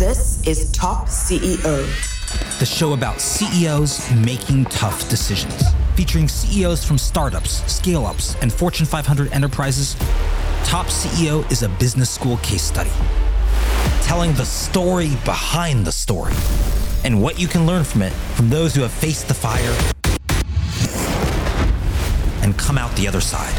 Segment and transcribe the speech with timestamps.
[0.00, 1.84] This is Top CEO,
[2.58, 5.62] the show about CEOs making tough decisions.
[5.94, 9.96] Featuring CEOs from startups, scale ups, and Fortune 500 enterprises,
[10.64, 12.90] Top CEO is a business school case study.
[14.00, 16.32] Telling the story behind the story
[17.04, 19.76] and what you can learn from it from those who have faced the fire
[22.42, 23.52] and come out the other side.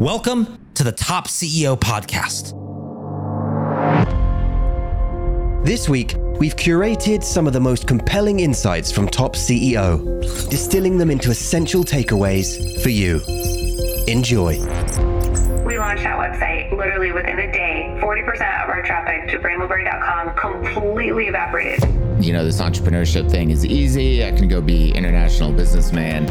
[0.00, 2.56] Welcome to the Top CEO Podcast.
[5.62, 11.10] This week, we've curated some of the most compelling insights from Top CEO, distilling them
[11.10, 13.20] into essential takeaways for you.
[14.08, 14.58] Enjoy.
[15.66, 17.94] We launched that website literally within a day.
[18.00, 21.84] 40% of our traffic to brambleberry.com completely evaporated.
[22.24, 24.24] You know, this entrepreneurship thing is easy.
[24.24, 26.26] I can go be international businessman.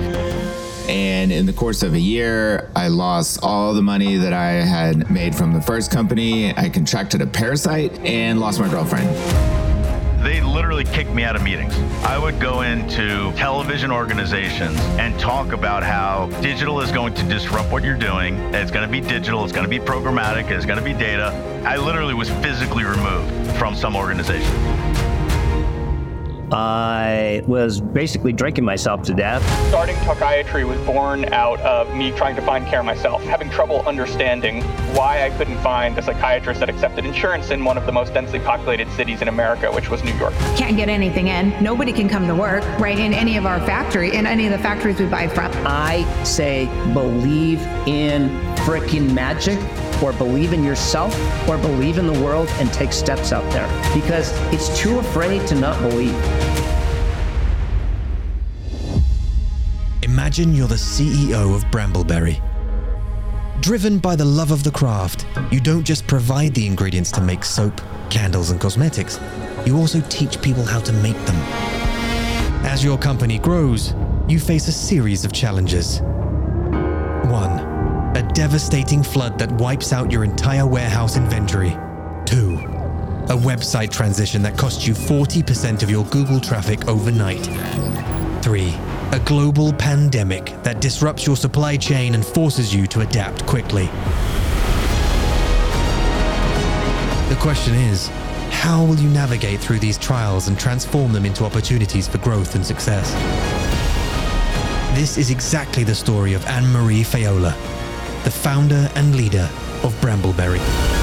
[0.89, 5.11] And in the course of a year, I lost all the money that I had
[5.11, 6.51] made from the first company.
[6.57, 9.07] I contracted a parasite and lost my girlfriend.
[10.25, 11.77] They literally kicked me out of meetings.
[12.03, 17.71] I would go into television organizations and talk about how digital is going to disrupt
[17.71, 18.33] what you're doing.
[18.55, 21.27] It's going to be digital, it's going to be programmatic, it's going to be data.
[21.67, 24.88] I literally was physically removed from some organization.
[26.51, 29.43] I was basically drinking myself to death.
[29.69, 34.63] Starting Talkiatry was born out of me trying to find care myself, having trouble understanding
[34.93, 38.39] why I couldn't find a psychiatrist that accepted insurance in one of the most densely
[38.39, 40.33] populated cities in America, which was New York.
[40.55, 41.53] Can't get anything in.
[41.61, 44.59] Nobody can come to work, right, in any of our factory, in any of the
[44.59, 45.51] factories we buy from.
[45.65, 49.59] I say believe in freaking magic
[50.03, 51.13] or believe in yourself
[51.47, 55.55] or believe in the world and take steps out there because it's too afraid to
[55.55, 56.15] not believe.
[60.03, 62.41] Imagine you're the CEO of Brambleberry.
[63.61, 67.43] Driven by the love of the craft, you don't just provide the ingredients to make
[67.43, 69.19] soap, candles, and cosmetics,
[69.65, 71.35] you also teach people how to make them.
[72.65, 73.93] As your company grows,
[74.27, 76.01] you face a series of challenges.
[78.15, 81.77] A devastating flood that wipes out your entire warehouse inventory.
[82.25, 82.55] Two,
[83.29, 87.45] a website transition that costs you 40% of your Google traffic overnight.
[88.43, 88.73] Three,
[89.11, 93.85] a global pandemic that disrupts your supply chain and forces you to adapt quickly.
[97.29, 98.07] The question is,
[98.49, 102.65] how will you navigate through these trials and transform them into opportunities for growth and
[102.65, 103.13] success?
[104.97, 107.53] This is exactly the story of Anne Marie Faiola,
[108.29, 109.49] the founder and leader
[109.81, 110.98] of Brambleberry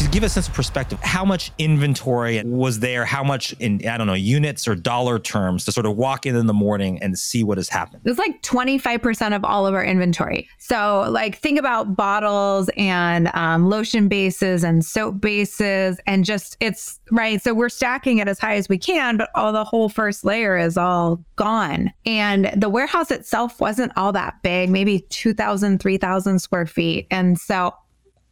[0.00, 3.04] to give a sense of perspective, how much inventory was there?
[3.04, 6.36] How much in, I don't know, units or dollar terms to sort of walk in
[6.36, 8.02] in the morning and see what has happened?
[8.04, 10.48] It was like 25% of all of our inventory.
[10.58, 16.98] So, like, think about bottles and um, lotion bases and soap bases, and just it's
[17.10, 17.42] right.
[17.42, 20.56] So, we're stacking it as high as we can, but all the whole first layer
[20.56, 21.92] is all gone.
[22.06, 27.06] And the warehouse itself wasn't all that big, maybe 2,000, 3,000 square feet.
[27.10, 27.74] And so,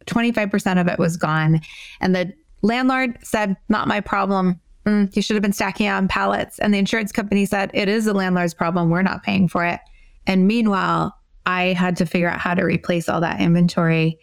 [0.05, 1.61] 25% of it was gone.
[2.01, 4.59] And the landlord said, Not my problem.
[4.85, 6.59] Mm, you should have been stacking on pallets.
[6.59, 8.89] And the insurance company said, It is the landlord's problem.
[8.89, 9.79] We're not paying for it.
[10.27, 11.15] And meanwhile,
[11.45, 14.19] I had to figure out how to replace all that inventory.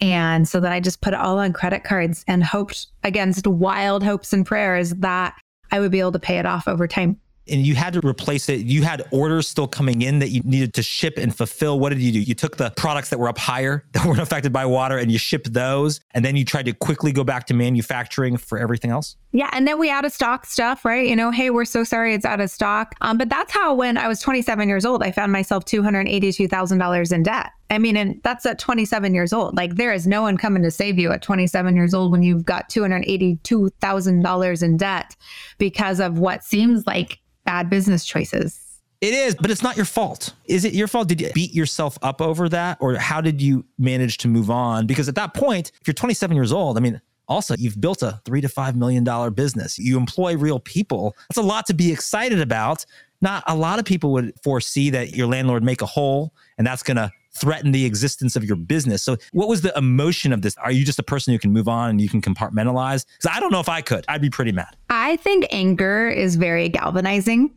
[0.00, 4.02] And so then I just put it all on credit cards and hoped against wild
[4.02, 5.34] hopes and prayers that
[5.72, 7.20] I would be able to pay it off over time
[7.50, 8.60] and you had to replace it.
[8.60, 11.78] You had orders still coming in that you needed to ship and fulfill.
[11.78, 12.20] What did you do?
[12.20, 15.18] You took the products that were up higher that weren't affected by water and you
[15.18, 16.00] shipped those.
[16.12, 19.16] And then you tried to quickly go back to manufacturing for everything else?
[19.32, 19.48] Yeah.
[19.52, 21.06] And then we out of stock stuff, right?
[21.06, 22.94] You know, hey, we're so sorry it's out of stock.
[23.00, 27.22] Um, but that's how when I was 27 years old, I found myself $282,000 in
[27.22, 27.50] debt.
[27.70, 29.56] I mean, and that's at 27 years old.
[29.56, 32.44] Like there is no one coming to save you at 27 years old when you've
[32.44, 35.16] got $282,000 in debt
[35.58, 38.60] because of what seems like bad business choices.
[39.00, 40.34] It is, but it's not your fault.
[40.44, 41.08] Is it your fault?
[41.08, 42.78] Did you beat yourself up over that?
[42.80, 44.86] Or how did you manage to move on?
[44.86, 48.20] Because at that point, if you're 27 years old, I mean, also you've built a
[48.24, 49.80] three to five million dollar business.
[49.80, 51.16] You employ real people.
[51.28, 52.86] That's a lot to be excited about.
[53.20, 56.84] Not a lot of people would foresee that your landlord make a hole and that's
[56.84, 59.02] going to threaten the existence of your business.
[59.02, 60.56] So, what was the emotion of this?
[60.58, 63.06] Are you just a person who can move on and you can compartmentalize?
[63.06, 64.04] Because I don't know if I could.
[64.08, 64.76] I'd be pretty mad.
[64.88, 67.50] I think anger is very galvanizing.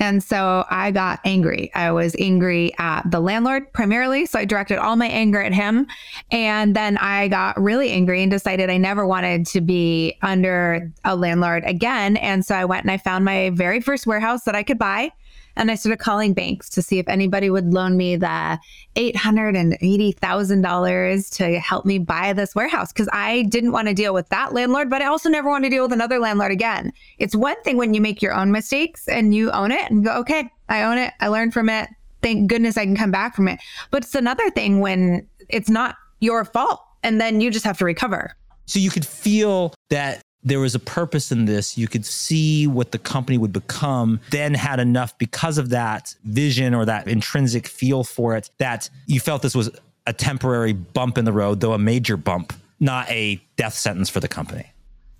[0.00, 1.70] And so I got angry.
[1.74, 4.24] I was angry at the landlord primarily.
[4.24, 5.86] So I directed all my anger at him.
[6.32, 11.14] And then I got really angry and decided I never wanted to be under a
[11.14, 12.16] landlord again.
[12.16, 15.12] And so I went and I found my very first warehouse that I could buy
[15.56, 18.58] And I started calling banks to see if anybody would loan me the
[18.96, 24.52] $880,000 to help me buy this warehouse because I didn't want to deal with that
[24.52, 26.92] landlord, but I also never want to deal with another landlord again.
[27.18, 30.16] It's one thing when you make your own mistakes and you own it and go,
[30.18, 31.12] okay, I own it.
[31.20, 31.88] I learned from it.
[32.22, 33.60] Thank goodness I can come back from it.
[33.90, 37.84] But it's another thing when it's not your fault and then you just have to
[37.84, 38.36] recover.
[38.66, 41.76] So you could feel that there was a purpose in this.
[41.76, 46.74] You could see what the company would become, then had enough because of that vision
[46.74, 49.70] or that intrinsic feel for it that you felt this was
[50.06, 54.20] a temporary bump in the road, though a major bump, not a death sentence for
[54.20, 54.66] the company.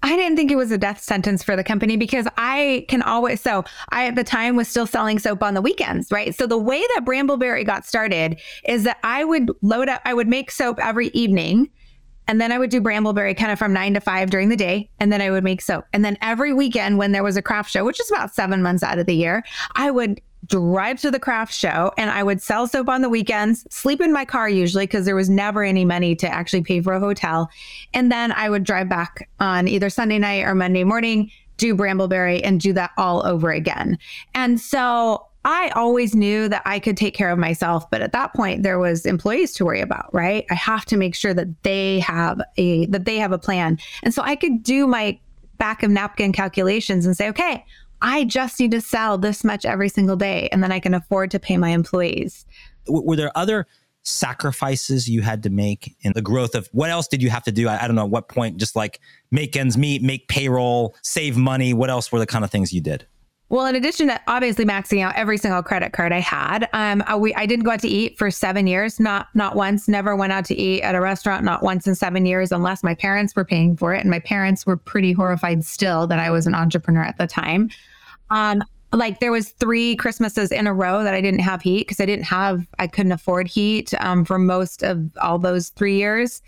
[0.03, 3.43] I didn't think it was a death sentence for the company because I can always,
[3.43, 6.35] so I at the time was still selling soap on the weekends, right?
[6.35, 10.29] So the way that Brambleberry got started is that I would load up, I would
[10.29, 11.69] make soap every evening
[12.31, 14.89] and then I would do Brambleberry kind of from nine to five during the day.
[15.01, 15.85] And then I would make soap.
[15.93, 18.85] And then every weekend when there was a craft show, which is about seven months
[18.85, 19.43] out of the year,
[19.75, 23.67] I would drive to the craft show and I would sell soap on the weekends,
[23.69, 26.93] sleep in my car usually because there was never any money to actually pay for
[26.93, 27.51] a hotel.
[27.95, 32.43] And then I would drive back on either Sunday night or Monday morning, do Brambleberry
[32.45, 33.99] and do that all over again.
[34.37, 38.35] And so I always knew that I could take care of myself, but at that
[38.35, 40.45] point there was employees to worry about, right?
[40.51, 43.79] I have to make sure that they have a that they have a plan.
[44.03, 45.19] And so I could do my
[45.57, 47.65] back of napkin calculations and say, okay,
[48.03, 51.31] I just need to sell this much every single day and then I can afford
[51.33, 52.47] to pay my employees.
[52.89, 53.67] Were there other
[54.03, 57.53] sacrifices you had to make in the growth of what else did you have to
[57.53, 57.69] do?
[57.69, 59.01] I, I don't know what point, just like
[59.31, 61.75] make ends meet, make payroll, save money.
[61.75, 63.07] What else were the kind of things you did?
[63.51, 67.17] Well, in addition to obviously maxing out every single credit card I had, um, I,
[67.17, 69.01] we, I didn't go out to eat for seven years.
[69.01, 69.89] Not not once.
[69.89, 71.45] Never went out to eat at a restaurant.
[71.45, 74.01] Not once in seven years, unless my parents were paying for it.
[74.01, 77.71] And my parents were pretty horrified still that I was an entrepreneur at the time.
[78.31, 78.63] Um,
[78.93, 82.07] like there was three Christmases in a row that I didn't have heat because I
[82.07, 86.41] didn't have I couldn't afford heat um, for most of all those three years.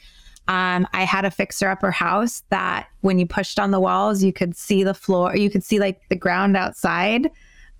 [0.49, 4.33] Um, I had a fixer upper house that when you pushed on the walls, you
[4.33, 7.31] could see the floor, you could see like the ground outside.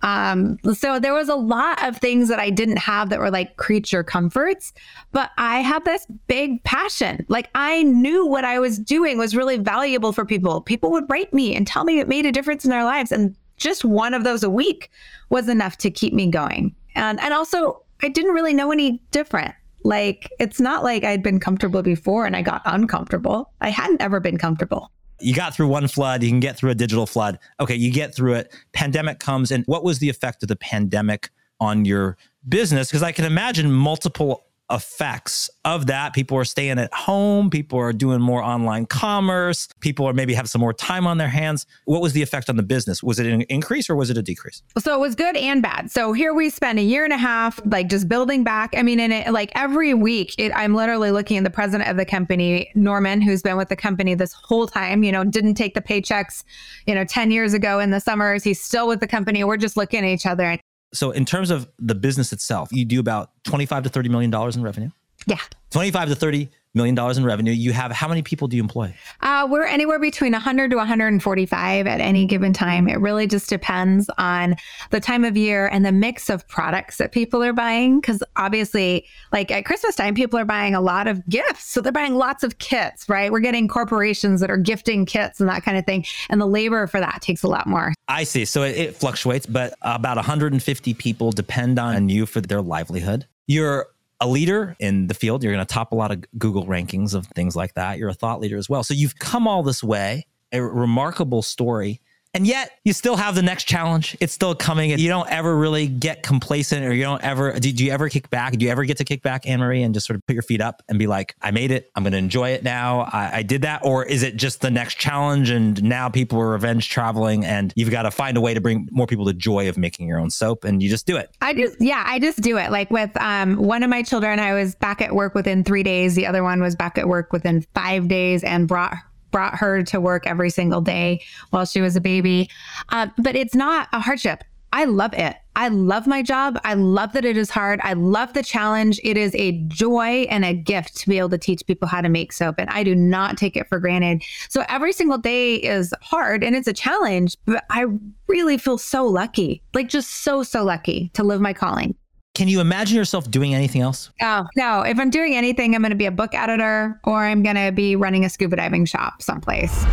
[0.03, 3.55] Um, so there was a lot of things that I didn't have that were like
[3.55, 4.73] creature comforts,
[5.13, 7.25] but I had this big passion.
[7.29, 10.59] Like I knew what I was doing was really valuable for people.
[10.59, 13.13] People would write me and tell me it made a difference in their lives.
[13.13, 14.91] And just one of those a week
[15.29, 16.75] was enough to keep me going.
[16.95, 19.55] And, and also I didn't really know any different.
[19.83, 23.51] Like, it's not like I'd been comfortable before and I got uncomfortable.
[23.61, 24.91] I hadn't ever been comfortable.
[25.19, 27.39] You got through one flood, you can get through a digital flood.
[27.59, 28.53] Okay, you get through it.
[28.73, 29.51] Pandemic comes.
[29.51, 32.89] And what was the effect of the pandemic on your business?
[32.89, 36.13] Because I can imagine multiple effects of that.
[36.13, 40.49] People are staying at home, people are doing more online commerce, people are maybe have
[40.49, 41.65] some more time on their hands.
[41.85, 43.03] What was the effect on the business?
[43.03, 44.63] Was it an increase or was it a decrease?
[44.79, 45.91] So it was good and bad.
[45.91, 48.73] So here we spent a year and a half like just building back.
[48.75, 51.97] I mean, in it like every week it, I'm literally looking at the president of
[51.97, 55.75] the company, Norman, who's been with the company this whole time, you know, didn't take
[55.75, 56.43] the paychecks,
[56.87, 58.43] you know, 10 years ago in the summers.
[58.43, 59.43] He's still with the company.
[59.43, 60.57] We're just looking at each other
[60.93, 64.55] so in terms of the business itself, you do about 25 to 30 million dollars
[64.55, 64.89] in revenue.
[65.25, 65.37] Yeah.
[65.71, 67.51] 25 to 30 million dollars in revenue.
[67.51, 68.93] You have how many people do you employ?
[69.21, 72.87] Uh, we're anywhere between 100 to 145 at any given time.
[72.87, 74.55] It really just depends on
[74.89, 77.99] the time of year and the mix of products that people are buying.
[77.99, 81.91] Because obviously, like at Christmas time, people are buying a lot of gifts, so they're
[81.91, 83.31] buying lots of kits, right?
[83.31, 86.87] We're getting corporations that are gifting kits and that kind of thing, and the labor
[86.87, 87.93] for that takes a lot more.
[88.07, 88.45] I see.
[88.45, 93.27] So it, it fluctuates, but about 150 people depend on you for their livelihood.
[93.47, 93.87] You're
[94.19, 95.43] a leader in the field.
[95.43, 97.97] You're going to top a lot of Google rankings of things like that.
[97.97, 98.83] You're a thought leader as well.
[98.83, 102.01] So you've come all this way, a remarkable story.
[102.35, 104.17] And yet you still have the next challenge.
[104.19, 104.89] It's still coming.
[104.97, 108.53] You don't ever really get complacent or you don't ever, Do you ever kick back?
[108.53, 110.41] Do you ever get to kick back, Anne Marie, and just sort of put your
[110.41, 111.91] feet up and be like, I made it.
[111.95, 113.01] I'm going to enjoy it now.
[113.01, 113.85] I, I, did that.
[113.85, 117.91] Or is it just the next challenge and now people are revenge traveling and you've
[117.91, 120.31] got to find a way to bring more people the joy of making your own
[120.31, 121.29] soap and you just do it?
[121.41, 122.71] I just, yeah, I just do it.
[122.71, 126.15] Like with um, one of my children, I was back at work within three days.
[126.15, 128.97] The other one was back at work within five days and brought
[129.33, 132.49] brought her to work every single day while she was a baby.
[132.89, 134.45] Uh, but it's not a hardship.
[134.71, 135.35] I love it.
[135.55, 136.59] I love my job.
[136.63, 137.79] I love that it is hard.
[137.83, 138.99] I love the challenge.
[139.03, 142.09] It is a joy and a gift to be able to teach people how to
[142.09, 142.55] make soap.
[142.57, 144.23] And I do not take it for granted.
[144.49, 147.85] So every single day is hard and it's a challenge, but I
[148.27, 151.95] really feel so lucky like, just so, so lucky to live my calling.
[152.35, 154.09] Can you imagine yourself doing anything else?
[154.19, 154.81] Oh, no.
[154.81, 157.71] If I'm doing anything, I'm going to be a book editor or I'm going to
[157.71, 159.85] be running a scuba diving shop someplace.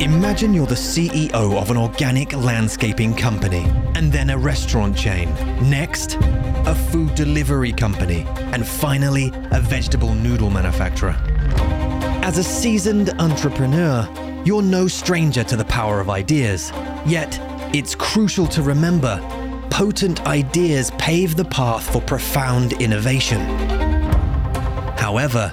[0.00, 5.28] Imagine you're the CEO of an organic landscaping company, and then a restaurant chain.
[5.68, 11.16] Next, a food delivery company, and finally, a vegetable noodle manufacturer.
[12.22, 14.08] As a seasoned entrepreneur,
[14.46, 16.72] you're no stranger to the power of ideas.
[17.04, 17.38] Yet,
[17.74, 19.20] it's crucial to remember
[19.70, 23.40] potent ideas pave the path for profound innovation.
[24.96, 25.52] However,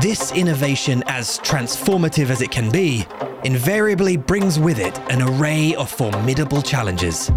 [0.00, 3.06] this innovation, as transformative as it can be,
[3.44, 7.30] invariably brings with it an array of formidable challenges.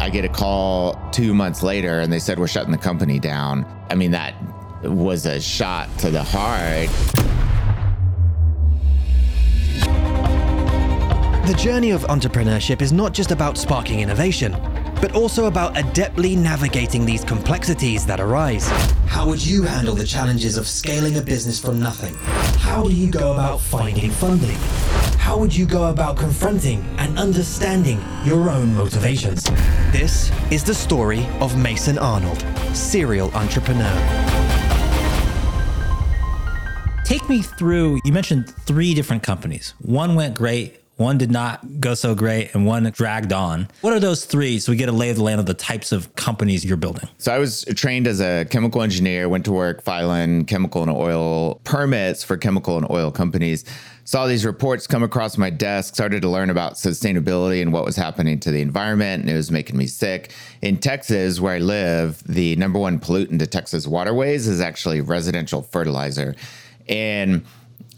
[0.00, 3.66] I get a call two months later and they said, We're shutting the company down.
[3.90, 4.34] I mean, that
[4.82, 6.88] was a shot to the heart.
[11.48, 14.52] The journey of entrepreneurship is not just about sparking innovation,
[15.00, 18.68] but also about adeptly navigating these complexities that arise.
[19.06, 22.14] How would you handle the challenges of scaling a business from nothing?
[22.60, 24.58] How do you go about finding funding?
[25.16, 29.44] How would you go about confronting and understanding your own motivations?
[29.90, 33.96] This is the story of Mason Arnold, serial entrepreneur.
[37.06, 39.72] Take me through, you mentioned three different companies.
[39.78, 43.68] One went great, one did not go so great, and one dragged on.
[43.80, 45.92] What are those three so we get a lay of the land of the types
[45.92, 47.08] of companies you're building?
[47.18, 51.60] So I was trained as a chemical engineer, went to work filing chemical and oil
[51.62, 53.64] permits for chemical and oil companies.
[54.04, 57.94] Saw these reports come across my desk, started to learn about sustainability and what was
[57.94, 60.32] happening to the environment, and it was making me sick.
[60.62, 65.62] In Texas, where I live, the number one pollutant to Texas waterways is actually residential
[65.62, 66.34] fertilizer.
[66.88, 67.44] And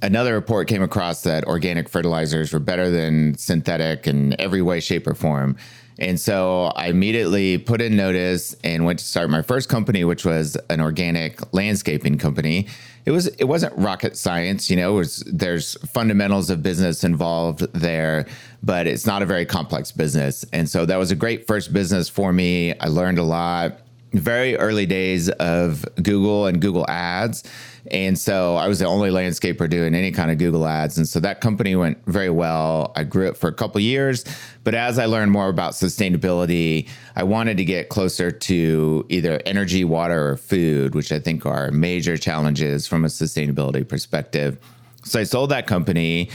[0.02, 5.06] another report came across that organic fertilizers were better than synthetic in every way, shape,
[5.06, 5.56] or form.
[5.98, 10.24] And so I immediately put in notice and went to start my first company, which
[10.24, 12.68] was an organic landscaping company.
[13.04, 14.94] It was it wasn't rocket science, you know.
[14.94, 18.26] Was, there's fundamentals of business involved there,
[18.62, 20.44] but it's not a very complex business.
[20.52, 22.78] And so that was a great first business for me.
[22.78, 23.80] I learned a lot.
[24.12, 27.44] Very early days of Google and Google Ads
[27.90, 30.98] and so I was the only landscaper doing any kind of Google ads.
[30.98, 32.92] And so that company went very well.
[32.94, 34.24] I grew it for a couple years.
[34.64, 39.84] But as I learned more about sustainability, I wanted to get closer to either energy,
[39.84, 44.58] water, or food, which I think are major challenges from a sustainability perspective.
[45.04, 46.30] So I sold that company.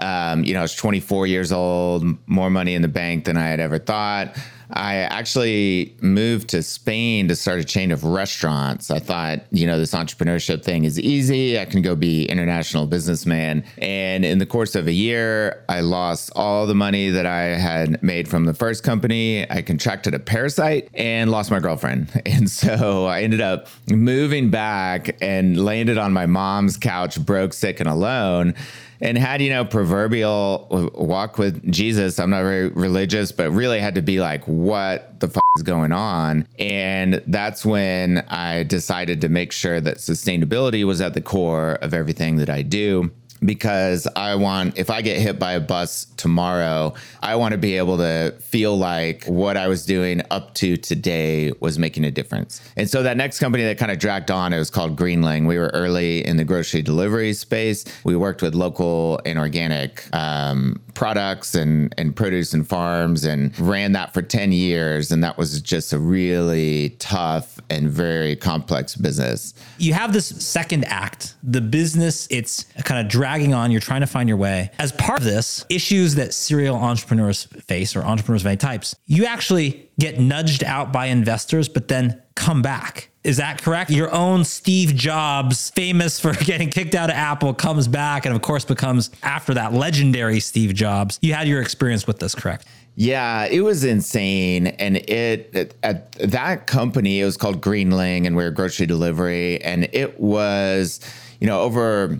[0.00, 3.46] Um, you know, I was 24 years old, more money in the bank than I
[3.46, 4.36] had ever thought.
[4.70, 8.90] I actually moved to Spain to start a chain of restaurants.
[8.90, 11.58] I thought, you know, this entrepreneurship thing is easy.
[11.58, 13.64] I can go be international businessman.
[13.78, 18.02] And in the course of a year, I lost all the money that I had
[18.02, 19.48] made from the first company.
[19.50, 22.22] I contracted a parasite and lost my girlfriend.
[22.36, 27.80] And so I ended up moving back and landed on my mom's couch, broke, sick,
[27.80, 28.54] and alone
[29.00, 32.18] and had you know proverbial walk with jesus.
[32.18, 35.92] I'm not very religious but really had to be like what the fuck is going
[35.92, 36.46] on?
[36.58, 41.94] And that's when i decided to make sure that sustainability was at the core of
[41.94, 43.10] everything that i do
[43.46, 47.76] because I want, if I get hit by a bus tomorrow, I want to be
[47.76, 52.60] able to feel like what I was doing up to today was making a difference.
[52.76, 55.46] And so that next company that kind of dragged on, it was called Greenling.
[55.46, 57.84] We were early in the grocery delivery space.
[58.04, 63.92] We worked with local and organic um, products and, and produce and farms and ran
[63.92, 65.12] that for 10 years.
[65.12, 69.54] And that was just a really tough and very complex business.
[69.78, 73.70] You have this second act, the business, it's kind of dragging on.
[73.70, 74.70] You're trying to find your way.
[74.78, 79.26] As part of this, issues that serial entrepreneurs face or entrepreneurs of any types, you
[79.26, 83.10] actually get nudged out by investors, but then come back.
[83.24, 83.90] Is that correct?
[83.90, 88.40] Your own Steve Jobs, famous for getting kicked out of Apple, comes back and, of
[88.40, 91.18] course, becomes after that legendary Steve Jobs.
[91.20, 92.66] You had your experience with this, correct?
[92.94, 94.68] Yeah, it was insane.
[94.68, 99.60] And it, it, at that company, it was called Greenling and we are grocery delivery.
[99.60, 101.00] And it was,
[101.38, 102.18] you know, over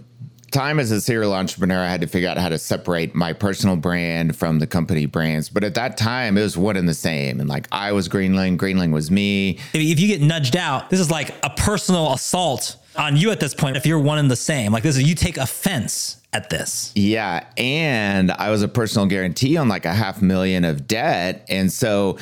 [0.51, 3.77] time as a serial entrepreneur, I had to figure out how to separate my personal
[3.77, 5.49] brand from the company brands.
[5.49, 7.41] But at that time, it was one and the same.
[7.41, 9.59] And like I was Greenling, Greenling was me.
[9.73, 13.55] If you get nudged out, this is like a personal assault on you at this
[13.55, 13.77] point.
[13.77, 16.93] If you're one and the same, like this is you take offense at this.
[16.95, 17.47] Yeah.
[17.57, 21.45] And I was a personal guarantee on like a half million of debt.
[21.49, 22.19] And so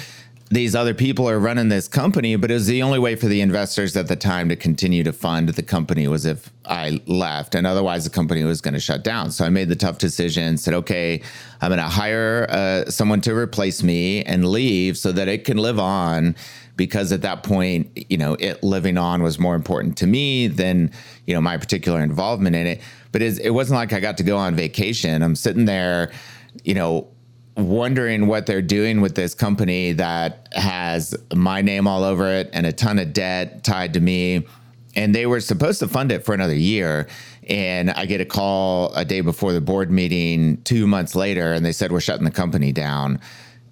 [0.54, 3.40] these other people are running this company, but it was the only way for the
[3.40, 7.66] investors at the time to continue to fund the company was if I left, and
[7.66, 9.30] otherwise the company was going to shut down.
[9.30, 11.22] So I made the tough decision, said, okay,
[11.60, 15.56] I'm going to hire uh, someone to replace me and leave so that it can
[15.56, 16.36] live on
[16.76, 20.90] because at that point, you know, it living on was more important to me than,
[21.26, 22.80] you know, my particular involvement in it.
[23.12, 25.22] But it wasn't like I got to go on vacation.
[25.22, 26.10] I'm sitting there,
[26.64, 27.08] you know,
[27.56, 32.66] wondering what they're doing with this company that has my name all over it and
[32.66, 34.46] a ton of debt tied to me.
[34.96, 37.08] And they were supposed to fund it for another year.
[37.48, 41.64] And I get a call a day before the board meeting two months later, and
[41.64, 43.20] they said, We're shutting the company down.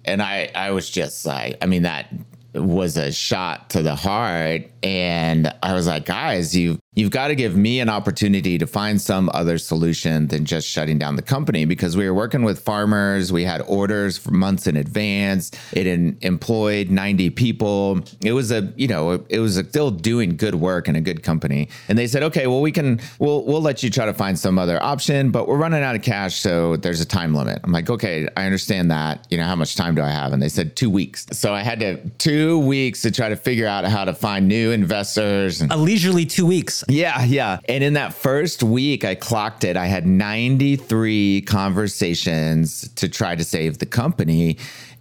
[0.05, 2.13] And I, I was just like, I mean, that
[2.53, 4.69] was a shot to the heart.
[4.83, 9.01] And I was like, guys, you you've got to give me an opportunity to find
[9.01, 13.31] some other solution than just shutting down the company because we were working with farmers.
[13.31, 15.51] We had orders for months in advance.
[15.71, 15.87] It
[16.21, 18.01] employed 90 people.
[18.23, 21.23] It was a, you know, it was a, still doing good work and a good
[21.23, 21.69] company.
[21.87, 24.59] And they said, okay, well, we can, we'll, we'll let you try to find some
[24.59, 26.35] other option, but we're running out of cash.
[26.41, 27.59] So there's a time limit.
[27.63, 29.25] I'm like, okay, I understand that.
[29.29, 30.33] You know, how much time do I have?
[30.33, 31.25] And they said two weeks.
[31.31, 34.71] So I had to two weeks to try to figure out how to find new
[34.73, 35.61] investors.
[35.61, 36.83] A leisurely two weeks.
[36.89, 37.59] Yeah, yeah.
[37.69, 39.77] And in that first week, I clocked it.
[39.77, 44.57] I had 93 conversations to try to save the company.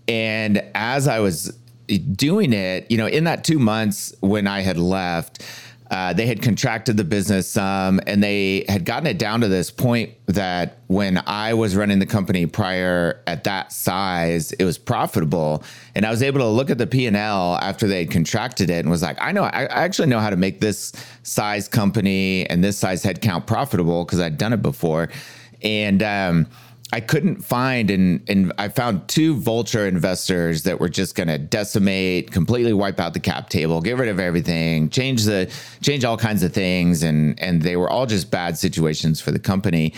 [0.07, 1.57] And as I was
[2.15, 5.43] doing it, you know, in that two months when I had left,
[5.93, 9.71] uh, they had contracted the business some and they had gotten it down to this
[9.71, 15.63] point that when I was running the company prior at that size, it was profitable.
[15.95, 18.89] And I was able to look at the P&L after they had contracted it and
[18.89, 20.95] was like, I know, I actually know how to make this
[21.25, 25.11] size company and this size headcount profitable because I'd done it before.
[25.61, 26.47] And, um,
[26.93, 31.39] I couldn't find and and I found two vulture investors that were just going to
[31.39, 36.19] decimate, completely wipe out the cap table, get rid of everything, change the change all
[36.19, 39.95] kinds of things, and and they were all just bad situations for the company.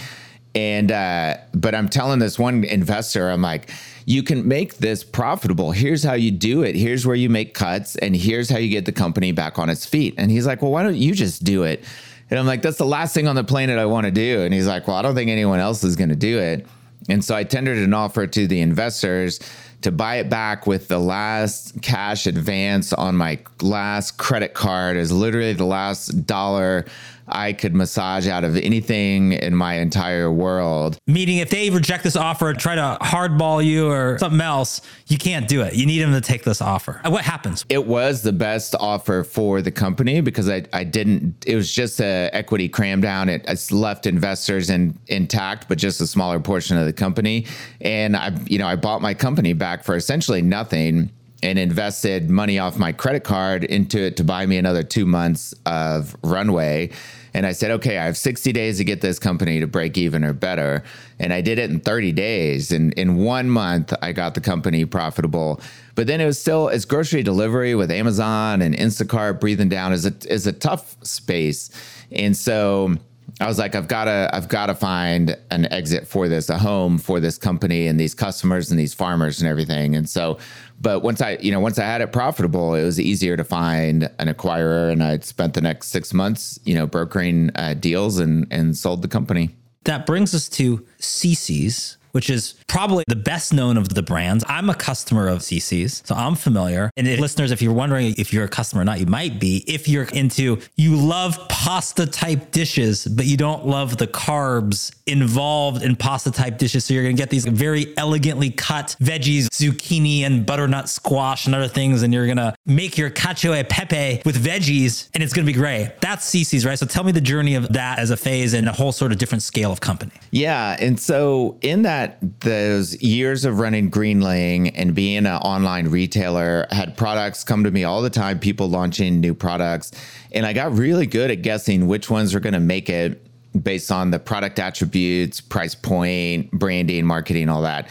[0.54, 3.70] And uh, but I'm telling this one investor, I'm like,
[4.06, 5.72] you can make this profitable.
[5.72, 6.76] Here's how you do it.
[6.76, 9.84] Here's where you make cuts, and here's how you get the company back on its
[9.84, 10.14] feet.
[10.16, 11.82] And he's like, well, why don't you just do it?
[12.30, 14.42] And I'm like, that's the last thing on the planet I want to do.
[14.42, 16.66] And he's like, well, I don't think anyone else is going to do it.
[17.08, 19.40] And so I tendered an offer to the investors
[19.82, 25.12] to buy it back with the last cash advance on my last credit card is
[25.12, 26.86] literally the last dollar
[27.28, 30.98] I could massage out of anything in my entire world.
[31.06, 35.48] Meaning, if they reject this offer, try to hardball you or something else, you can't
[35.48, 35.74] do it.
[35.74, 37.00] You need them to take this offer.
[37.04, 37.64] Uh, what happens?
[37.68, 42.00] It was the best offer for the company because I, I didn't, it was just
[42.00, 43.28] a equity cram down.
[43.28, 47.46] It, it's left investors in, intact, but just a smaller portion of the company.
[47.80, 51.10] And I, you know, I bought my company back for essentially nothing
[51.44, 55.54] and invested money off my credit card into it to buy me another two months
[55.66, 56.90] of runway.
[57.34, 60.24] And I said, okay, I have 60 days to get this company to break even
[60.24, 60.82] or better.
[61.18, 62.72] And I did it in 30 days.
[62.72, 65.60] And in one month, I got the company profitable.
[65.96, 70.06] But then it was still, it's grocery delivery with Amazon and Instacart breathing down is
[70.06, 71.70] a, is a tough space.
[72.10, 72.96] And so,
[73.40, 76.58] I was like, I've got to, I've got to find an exit for this, a
[76.58, 79.96] home for this company and these customers and these farmers and everything.
[79.96, 80.38] And so,
[80.80, 84.04] but once I, you know, once I had it profitable, it was easier to find
[84.18, 84.92] an acquirer.
[84.92, 89.02] And I spent the next six months, you know, brokering uh, deals and and sold
[89.02, 89.56] the company.
[89.84, 94.44] That brings us to Cece's, which is probably the best known of the brands.
[94.48, 96.90] I'm a customer of Cece's, so I'm familiar.
[96.96, 99.64] And if, listeners, if you're wondering if you're a customer or not, you might be.
[99.66, 105.82] If you're into, you love pasta type dishes, but you don't love the carbs involved
[105.82, 106.84] in pasta type dishes.
[106.84, 111.54] So you're going to get these very elegantly cut veggies, zucchini and butternut squash and
[111.54, 112.02] other things.
[112.02, 115.52] And you're going to make your cacio e pepe with veggies and it's going to
[115.52, 116.00] be great.
[116.00, 116.78] That's Cece's, right?
[116.78, 119.18] So tell me the journey of that as a phase and a whole sort of
[119.18, 120.12] different scale of company.
[120.30, 120.76] Yeah.
[120.78, 122.03] And so in that,
[122.40, 127.84] those years of running Greenling and being an online retailer, had products come to me
[127.84, 129.92] all the time, people launching new products.
[130.32, 133.20] And I got really good at guessing which ones were going to make it
[133.62, 137.88] based on the product attributes, price point, branding, marketing, all that.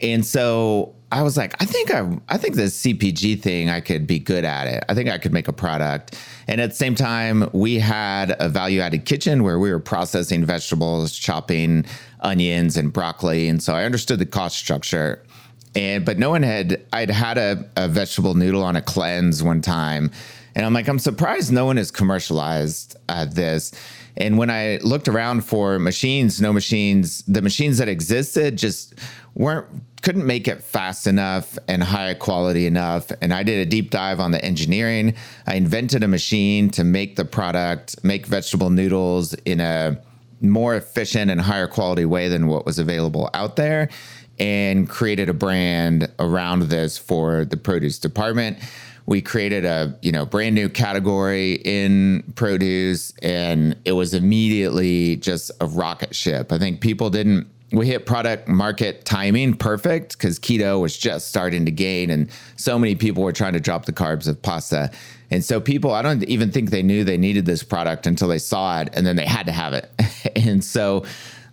[0.00, 4.04] And so I was like, I think I, I think this CPG thing, I could
[4.04, 4.84] be good at it.
[4.88, 6.18] I think I could make a product.
[6.48, 10.44] And at the same time, we had a value added kitchen where we were processing
[10.44, 11.84] vegetables, chopping
[12.18, 13.46] onions and broccoli.
[13.46, 15.22] And so I understood the cost structure.
[15.76, 19.60] And but no one had I'd had a, a vegetable noodle on a cleanse one
[19.60, 20.10] time.
[20.54, 23.72] And I'm like, I'm surprised no one has commercialized uh, this.
[24.16, 28.94] And when I looked around for machines, no machines, the machines that existed just
[29.34, 29.66] weren't
[30.02, 33.10] couldn't make it fast enough and high quality enough.
[33.22, 35.14] And I did a deep dive on the engineering.
[35.46, 39.98] I invented a machine to make the product, make vegetable noodles in a
[40.42, 43.88] more efficient and higher quality way than what was available out there
[44.38, 48.58] and created a brand around this for the produce department
[49.06, 55.50] we created a you know brand new category in produce and it was immediately just
[55.60, 56.52] a rocket ship.
[56.52, 61.64] I think people didn't we hit product market timing perfect because keto was just starting
[61.64, 64.90] to gain and so many people were trying to drop the carbs of pasta.
[65.30, 68.38] And so people i don't even think they knew they needed this product until they
[68.38, 69.90] saw it and then they had to have it.
[70.36, 71.04] And so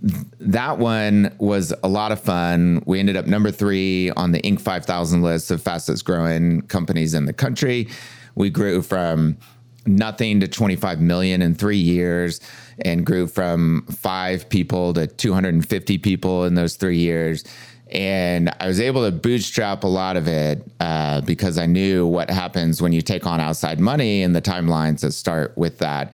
[0.01, 2.81] that one was a lot of fun.
[2.85, 4.59] We ended up number three on the Inc.
[4.59, 7.87] 5000 list of fastest growing companies in the country.
[8.35, 9.37] We grew from
[9.85, 12.39] nothing to 25 million in three years
[12.83, 17.43] and grew from five people to 250 people in those three years.
[17.91, 22.29] And I was able to bootstrap a lot of it uh, because I knew what
[22.29, 26.11] happens when you take on outside money and the timelines that start with that.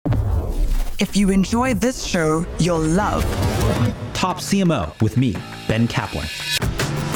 [1.00, 3.24] If you enjoy this show, you'll love
[4.14, 5.36] Top CMO with me,
[5.68, 6.28] Ben Kaplan.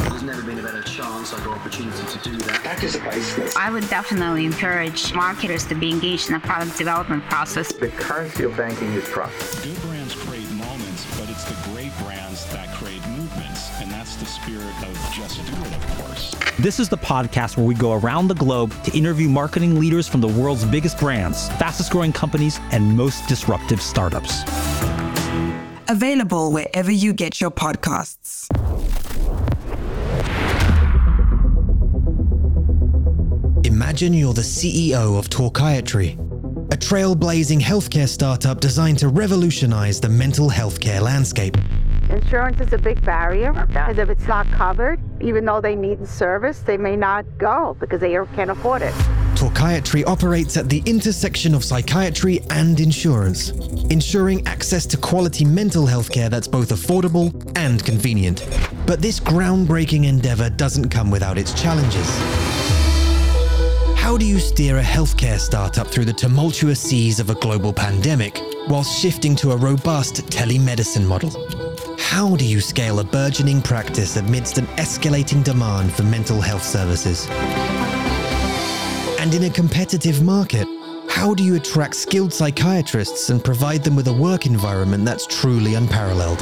[0.10, 2.62] There's never been a better chance or opportunity to do that.
[2.64, 3.56] That is a priceless.
[3.56, 7.72] I would definitely encourage marketers to be engaged in the product development process.
[7.72, 9.64] The currency of banking is trust.
[16.68, 20.20] This is the podcast where we go around the globe to interview marketing leaders from
[20.20, 24.44] the world's biggest brands, fastest growing companies, and most disruptive startups.
[25.88, 28.50] Available wherever you get your podcasts.
[33.66, 36.16] Imagine you're the CEO of Talkiatry,
[36.74, 41.56] a trailblazing healthcare startup designed to revolutionize the mental healthcare landscape.
[42.24, 46.08] Insurance is a big barrier because if it's not covered, even though they need the
[46.08, 48.94] service, they may not go because they can't afford it.
[49.36, 53.52] Talkiatry operates at the intersection of psychiatry and insurance,
[53.92, 58.44] ensuring access to quality mental health care that's both affordable and convenient.
[58.88, 62.08] But this groundbreaking endeavor doesn't come without its challenges.
[63.96, 68.42] How do you steer a healthcare startup through the tumultuous seas of a global pandemic
[68.70, 71.77] whilst shifting to a robust telemedicine model?
[72.10, 77.28] How do you scale a burgeoning practice amidst an escalating demand for mental health services?
[79.20, 80.66] And in a competitive market,
[81.10, 85.76] how do you attract skilled psychiatrists and provide them with a work environment that's truly
[85.76, 86.40] unparalleled?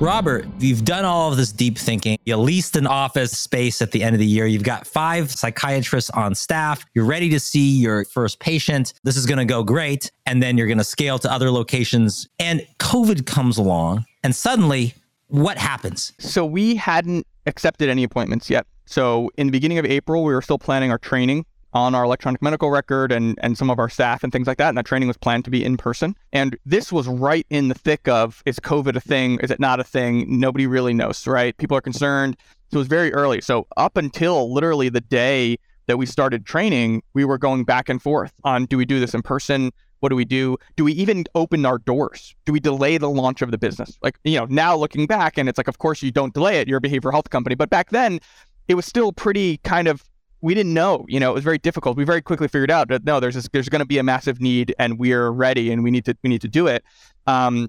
[0.00, 2.18] Robert, you've done all of this deep thinking.
[2.24, 4.46] You leased an office space at the end of the year.
[4.46, 6.84] You've got five psychiatrists on staff.
[6.94, 8.94] You're ready to see your first patient.
[9.02, 10.12] This is going to go great.
[10.24, 12.28] And then you're going to scale to other locations.
[12.38, 14.04] And COVID comes along.
[14.22, 14.94] And suddenly,
[15.26, 16.12] what happens?
[16.20, 18.68] So we hadn't accepted any appointments yet.
[18.86, 22.40] So in the beginning of April, we were still planning our training on our electronic
[22.42, 24.68] medical record and and some of our staff and things like that.
[24.68, 26.16] And that training was planned to be in person.
[26.32, 29.38] And this was right in the thick of is COVID a thing?
[29.40, 30.40] Is it not a thing?
[30.40, 31.56] Nobody really knows, right?
[31.58, 32.36] People are concerned.
[32.70, 33.40] So it was very early.
[33.40, 38.00] So up until literally the day that we started training, we were going back and
[38.00, 39.72] forth on do we do this in person?
[40.00, 40.56] What do we do?
[40.76, 42.34] Do we even open our doors?
[42.44, 43.98] Do we delay the launch of the business?
[44.02, 46.68] Like, you know, now looking back, and it's like, of course, you don't delay it.
[46.68, 47.56] You're a behavioral health company.
[47.56, 48.20] But back then,
[48.68, 50.04] it was still pretty kind of
[50.40, 51.04] we didn't know.
[51.08, 51.96] You know, it was very difficult.
[51.96, 54.40] We very quickly figured out that no, there's this, there's going to be a massive
[54.40, 56.84] need, and we're ready, and we need to we need to do it.
[57.26, 57.68] Um,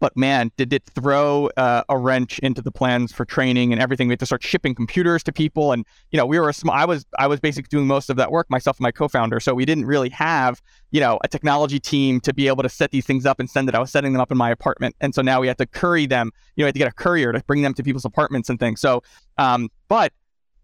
[0.00, 4.08] but man, did it throw uh, a wrench into the plans for training and everything?
[4.08, 6.74] We had to start shipping computers to people, and you know, we were a small.
[6.74, 9.38] I was I was basically doing most of that work myself and my co-founder.
[9.40, 12.90] So we didn't really have you know a technology team to be able to set
[12.90, 13.74] these things up and send it.
[13.74, 16.06] I was setting them up in my apartment, and so now we had to curry
[16.06, 16.32] them.
[16.56, 18.58] You know, we had to get a courier to bring them to people's apartments and
[18.58, 18.80] things.
[18.80, 19.02] So,
[19.36, 20.14] um, but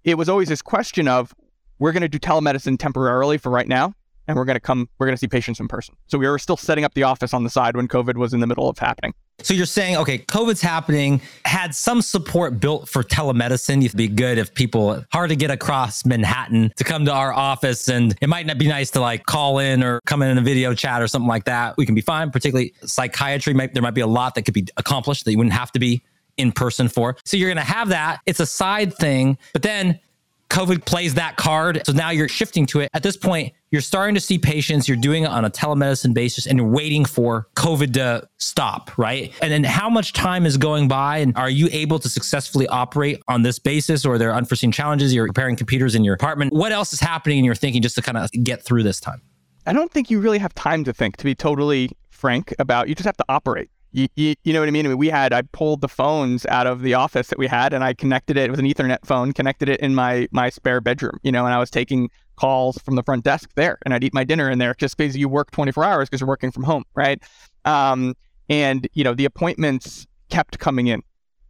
[0.07, 1.35] it was always this question of
[1.79, 3.93] we're going to do telemedicine temporarily for right now
[4.29, 5.95] and we're going to come we're going to see patients in person.
[6.07, 8.41] So we were still setting up the office on the side when covid was in
[8.41, 9.13] the middle of happening.
[9.41, 13.85] So you're saying okay covid's happening had some support built for telemedicine.
[13.85, 17.89] It'd be good if people hard to get across manhattan to come to our office
[17.89, 20.43] and it might not be nice to like call in or come in in a
[20.43, 21.77] video chat or something like that.
[21.77, 24.67] We can be fine particularly psychiatry might, there might be a lot that could be
[24.77, 26.03] accomplished that you wouldn't have to be
[26.37, 27.17] in person for.
[27.25, 28.21] So you're going to have that.
[28.27, 30.01] It's a side thing, but then
[30.51, 31.83] COVID plays that card.
[31.87, 32.91] So now you're shifting to it.
[32.95, 36.47] At this point, you're starting to see patients, you're doing it on a telemedicine basis
[36.47, 39.33] and you're waiting for COVID to stop, right?
[39.43, 43.21] And then how much time is going by and are you able to successfully operate
[43.29, 45.13] on this basis or are there unforeseen challenges?
[45.13, 46.53] You're repairing computers in your apartment.
[46.53, 49.21] What else is happening in your thinking just to kind of get through this time?
[49.67, 52.89] I don't think you really have time to think, to be totally frank about.
[52.89, 53.69] You just have to operate.
[53.93, 54.87] You, you, you, know what I mean?
[54.87, 54.99] I mean?
[54.99, 57.95] We had, I pulled the phones out of the office that we had and I
[57.95, 61.45] connected it with an Ethernet phone, connected it in my, my spare bedroom, you know,
[61.47, 64.51] and I was taking calls from the front desk there and I'd eat my dinner
[64.51, 67.23] in there just because you work 24 hours because you're working from home, right?
[67.65, 68.15] Um,
[68.49, 71.03] and, you know, the appointments kept coming in.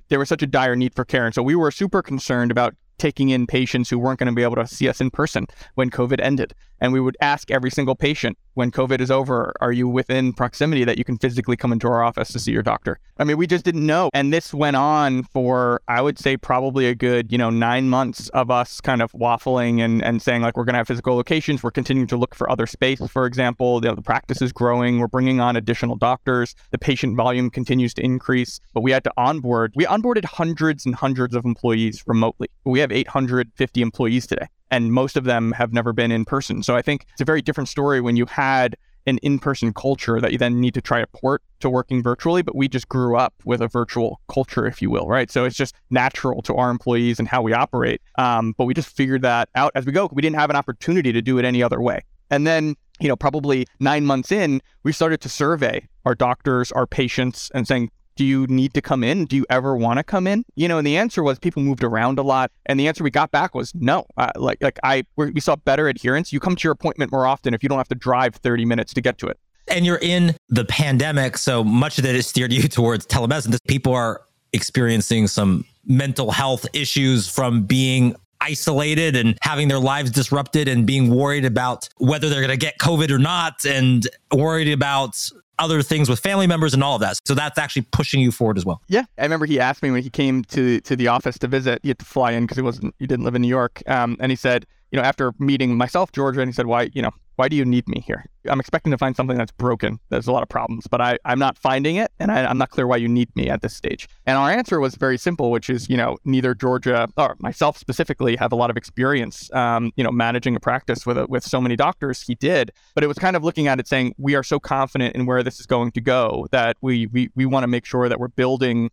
[0.08, 1.26] There was such a dire need for care.
[1.26, 4.42] And so we were super concerned about taking in patients who weren't going to be
[4.42, 6.54] able to see us in person when COVID ended.
[6.80, 10.82] And we would ask every single patient when COVID is over, are you within proximity
[10.84, 12.98] that you can physically come into our office to see your doctor?
[13.18, 14.08] I mean, we just didn't know.
[14.14, 18.30] And this went on for, I would say, probably a good, you know, nine months
[18.30, 21.62] of us kind of waffling and, and saying, like, we're going to have physical locations.
[21.62, 23.80] We're continuing to look for other space, for example.
[23.82, 25.00] You know, the practice is growing.
[25.00, 26.54] We're bringing on additional doctors.
[26.70, 28.58] The patient volume continues to increase.
[28.72, 29.74] But we had to onboard.
[29.76, 32.48] We onboarded hundreds and hundreds of employees remotely.
[32.64, 36.62] We have 850 employees today and most of them have never been in person.
[36.62, 38.76] So I think it's a very different story when you had
[39.06, 42.56] an in-person culture that you then need to try to port to working virtually but
[42.56, 45.30] we just grew up with a virtual culture if you will right?
[45.30, 48.02] So it's just natural to our employees and how we operate.
[48.18, 50.08] Um, but we just figured that out as we go.
[50.12, 52.02] We didn't have an opportunity to do it any other way.
[52.30, 56.86] And then you know probably nine months in we started to survey our doctors our
[56.86, 59.26] patients and saying do you need to come in?
[59.26, 60.44] Do you ever want to come in?
[60.54, 63.10] You know, and the answer was people moved around a lot, and the answer we
[63.10, 64.06] got back was no.
[64.16, 66.32] Uh, like, like I, we saw better adherence.
[66.32, 68.92] You come to your appointment more often if you don't have to drive 30 minutes
[68.94, 69.38] to get to it.
[69.68, 73.58] And you're in the pandemic, so much of that has steered you towards telemedicine.
[73.66, 80.68] People are experiencing some mental health issues from being isolated and having their lives disrupted
[80.68, 85.30] and being worried about whether they're going to get COVID or not and worried about
[85.58, 87.20] other things with family members and all of that.
[87.24, 88.82] So that's actually pushing you forward as well.
[88.88, 91.80] Yeah, I remember he asked me when he came to to the office to visit.
[91.82, 93.82] He had to fly in because he wasn't he didn't live in New York.
[93.86, 97.02] Um, and he said, you know, after meeting myself, Georgia, and he said, why, you
[97.02, 98.24] know, why do you need me here?
[98.48, 100.00] I'm expecting to find something that's broken.
[100.08, 102.70] There's a lot of problems, but I, I'm not finding it, and I, am not
[102.70, 104.08] clear why you need me at this stage.
[104.24, 108.36] And our answer was very simple, which is, you know, neither Georgia or myself specifically
[108.36, 111.60] have a lot of experience, um, you know, managing a practice with a, with so
[111.60, 112.22] many doctors.
[112.22, 115.14] He did, but it was kind of looking at it saying we are so confident
[115.14, 118.08] in where this is going to go that we we we want to make sure
[118.08, 118.90] that we're building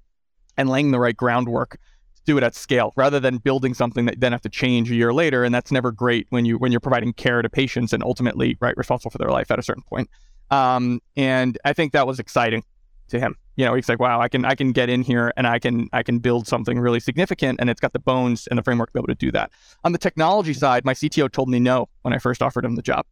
[0.57, 1.77] and laying the right groundwork
[2.25, 5.13] do it at scale rather than building something that then have to change a year
[5.13, 8.57] later and that's never great when you when you're providing care to patients and ultimately
[8.59, 10.09] right responsible for their life at a certain point.
[10.51, 12.63] Um, and i think that was exciting
[13.09, 13.35] to him.
[13.55, 15.89] You know he's like wow i can i can get in here and i can
[15.93, 18.93] i can build something really significant and it's got the bones and the framework to
[18.93, 19.51] be able to do that.
[19.83, 22.81] On the technology side my cto told me no when i first offered him the
[22.81, 23.05] job.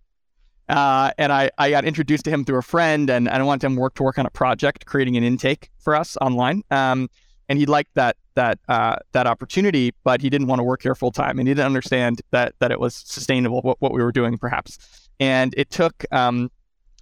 [0.69, 3.65] Uh, and I, I got introduced to him through a friend and, and I wanted
[3.65, 6.63] him to work to work on a project creating an intake for us online.
[6.71, 7.09] Um,
[7.51, 10.95] and he liked that that uh, that opportunity, but he didn't want to work here
[10.95, 14.13] full time, and he didn't understand that that it was sustainable what, what we were
[14.13, 15.09] doing, perhaps.
[15.19, 16.49] And it took um,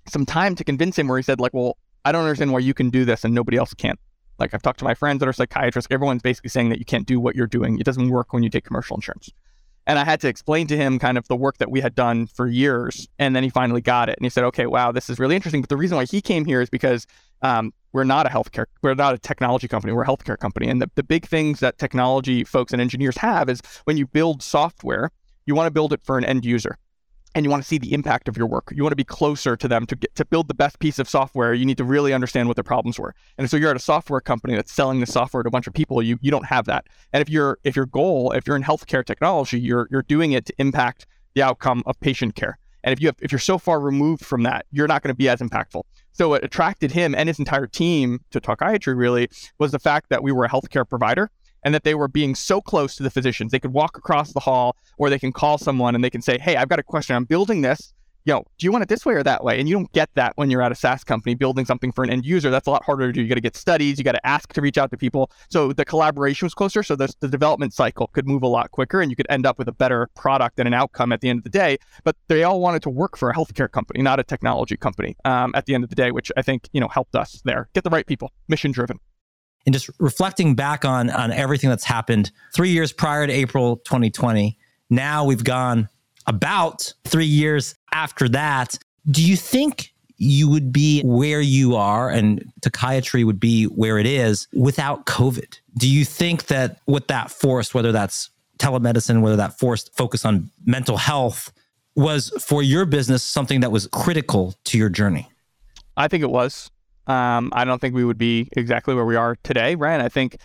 [0.07, 2.73] some time to convince him, where he said, like, well, I don't understand why you
[2.73, 3.99] can do this and nobody else can't.
[4.39, 7.05] Like I've talked to my friends that are psychiatrists, everyone's basically saying that you can't
[7.05, 7.77] do what you're doing.
[7.77, 9.31] It doesn't work when you take commercial insurance.
[9.89, 12.27] And I had to explain to him kind of the work that we had done
[12.27, 13.07] for years.
[13.17, 14.19] And then he finally got it.
[14.19, 15.61] And he said, okay, wow, this is really interesting.
[15.61, 17.07] But the reason why he came here is because
[17.41, 20.69] um, we're not a healthcare, we're not a technology company, we're a healthcare company.
[20.69, 24.43] And the, the big things that technology folks and engineers have is when you build
[24.43, 25.09] software,
[25.47, 26.77] you want to build it for an end user
[27.35, 28.71] and you want to see the impact of your work.
[28.75, 31.07] You want to be closer to them to get to build the best piece of
[31.07, 31.53] software.
[31.53, 33.13] You need to really understand what their problems were.
[33.37, 35.73] And so you're at a software company that's selling the software to a bunch of
[35.73, 36.01] people.
[36.01, 36.87] You you don't have that.
[37.13, 40.45] And if your if your goal, if you're in healthcare technology, you're you're doing it
[40.47, 42.57] to impact the outcome of patient care.
[42.83, 45.17] And if you have if you're so far removed from that, you're not going to
[45.17, 45.83] be as impactful.
[46.11, 50.23] So what attracted him and his entire team to Talkiatry really was the fact that
[50.23, 51.29] we were a healthcare provider
[51.63, 53.51] and that they were being so close to the physicians.
[53.51, 56.37] They could walk across the hall or they can call someone and they can say,
[56.37, 57.15] Hey, I've got a question.
[57.15, 57.93] I'm building this
[58.29, 59.59] know, do you want it this way or that way?
[59.59, 62.09] And you don't get that when you're at a SaaS company building something for an
[62.09, 62.49] end user.
[62.49, 63.21] That's a lot harder to do.
[63.21, 65.31] You got to get studies, you got to ask to reach out to people.
[65.49, 66.83] So the collaboration was closer.
[66.83, 69.57] So the, the development cycle could move a lot quicker and you could end up
[69.57, 71.77] with a better product and an outcome at the end of the day.
[72.03, 75.51] But they all wanted to work for a healthcare company, not a technology company um,
[75.55, 77.69] at the end of the day, which I think, you know, helped us there.
[77.73, 78.99] Get the right people, mission driven.
[79.65, 84.57] And just reflecting back on on everything that's happened three years prior to April 2020,
[84.89, 85.89] now we've gone
[86.25, 88.77] about three years after that.
[89.09, 94.05] Do you think you would be where you are and psychiatry would be where it
[94.05, 95.59] is without COVID?
[95.77, 100.51] Do you think that with that forced, whether that's telemedicine, whether that forced focus on
[100.65, 101.51] mental health,
[101.95, 105.29] was for your business something that was critical to your journey?
[105.97, 106.69] I think it was.
[107.09, 109.99] Um, I don't think we would be exactly where we are today, right?
[109.99, 110.37] I think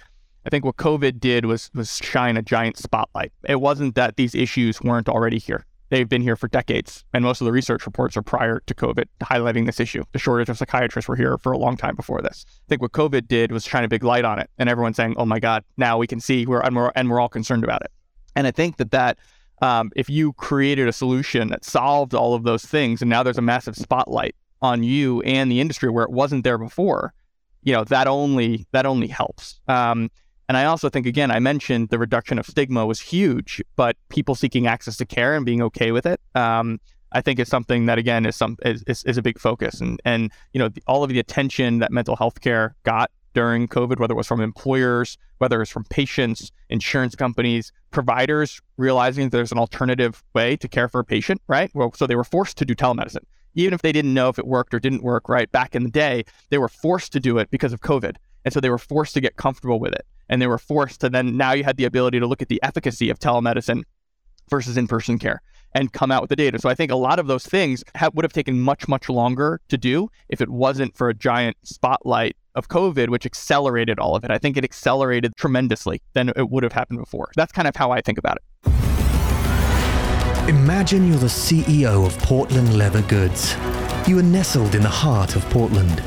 [0.47, 3.33] I think what COVID did was was shine a giant spotlight.
[3.47, 5.67] It wasn't that these issues weren't already here.
[5.91, 9.05] They've been here for decades, and most of the research reports are prior to COVID
[9.21, 10.05] highlighting this issue.
[10.13, 12.47] The shortage of psychiatrists were here for a long time before this.
[12.49, 15.17] I think what COVID did was shine a big light on it, and everyone's saying,
[15.19, 17.83] "Oh my God, now we can see we're and we're, and we're all concerned about
[17.83, 17.91] it."
[18.35, 19.19] And I think that that
[19.61, 23.39] um, if you created a solution that solved all of those things, and now there's
[23.39, 24.35] a massive spotlight
[24.71, 27.13] on you and the industry where it wasn't there before,
[27.67, 29.45] you know that only that only helps.
[29.69, 30.01] Um,
[30.49, 34.35] And I also think, again, I mentioned the reduction of stigma was huge, but people
[34.35, 36.21] seeking access to care and being okay with it.
[36.35, 36.79] Um,
[37.19, 39.93] I think is something that again is some is, is, is a big focus and
[40.05, 40.23] and
[40.53, 44.15] you know the, all of the attention that mental health care got during COVID, whether
[44.17, 50.23] it was from employers, whether it's from patients, insurance companies, providers realizing there's an alternative
[50.35, 51.71] way to care for a patient, right?
[51.75, 53.27] Well, so they were forced to do telemedicine.
[53.55, 55.51] Even if they didn't know if it worked or didn't work, right?
[55.51, 58.17] Back in the day, they were forced to do it because of COVID.
[58.45, 60.07] And so they were forced to get comfortable with it.
[60.29, 62.63] And they were forced to then, now you had the ability to look at the
[62.63, 63.83] efficacy of telemedicine
[64.51, 65.41] versus in person care
[65.73, 66.59] and come out with the data.
[66.59, 69.79] So I think a lot of those things would have taken much, much longer to
[69.79, 74.31] do if it wasn't for a giant spotlight of COVID, which accelerated all of it.
[74.31, 77.31] I think it accelerated tremendously than it would have happened before.
[77.35, 78.84] That's kind of how I think about it.
[80.49, 83.57] Imagine you're the CEO of Portland Leather Goods.
[84.07, 86.01] You are nestled in the heart of Portland.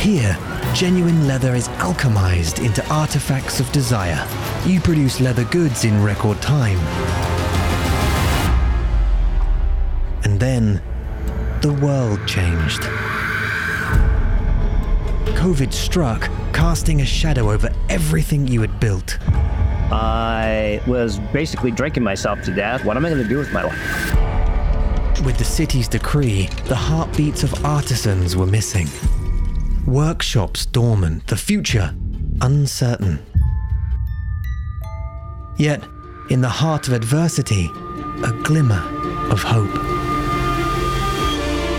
[0.00, 0.36] Here,
[0.74, 4.26] genuine leather is alchemized into artifacts of desire.
[4.66, 6.78] You produce leather goods in record time
[10.24, 10.82] And then
[11.60, 12.80] the world changed.
[15.38, 19.18] COVID struck, casting a shadow over everything you had built.
[19.94, 22.84] I was basically drinking myself to death.
[22.84, 25.24] What am I going to do with my life?
[25.24, 28.88] With the city's decree, the heartbeats of artisans were missing.
[29.86, 31.94] Workshops dormant, the future
[32.42, 33.24] uncertain.
[35.58, 35.84] Yet,
[36.28, 37.70] in the heart of adversity,
[38.24, 38.82] a glimmer
[39.30, 39.74] of hope.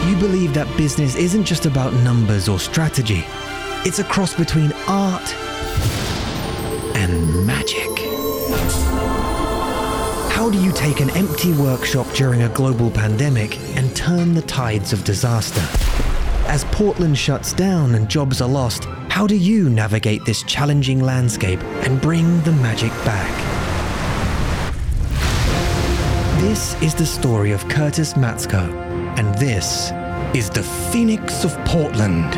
[0.08, 3.26] You believe that business isn't just about numbers or strategy,
[3.84, 5.36] it's a cross between art
[6.96, 7.92] and magic.
[10.32, 14.94] How do you take an empty workshop during a global pandemic and turn the tides
[14.94, 15.66] of disaster?
[16.48, 21.62] As Portland shuts down and jobs are lost, how do you navigate this challenging landscape
[21.86, 23.32] and bring the magic back?
[26.42, 28.72] This is the story of Curtis Matsko
[29.18, 29.92] and this
[30.36, 32.34] is the Phoenix of Portland.